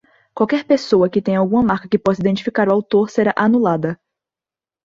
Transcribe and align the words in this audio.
Qualquer 0.33 0.65
pessoa 0.65 1.07
que 1.07 1.21
tenha 1.21 1.37
alguma 1.37 1.61
marca 1.61 1.87
que 1.87 1.99
possa 1.99 2.21
identificar 2.21 2.67
o 2.67 2.71
autor 2.73 3.07
será 3.11 3.35
anulada. 3.37 4.01